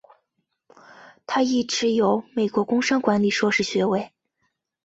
[1.27, 4.11] 他亦持有美国工商管理硕士学位。